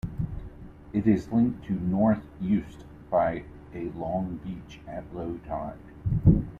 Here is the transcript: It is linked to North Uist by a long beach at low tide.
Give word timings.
It 0.93 1.05
is 1.05 1.31
linked 1.31 1.63
to 1.65 1.73
North 1.73 2.23
Uist 2.41 2.85
by 3.11 3.43
a 3.75 3.89
long 3.91 4.39
beach 4.43 4.79
at 4.87 5.03
low 5.15 5.37
tide. 5.47 5.77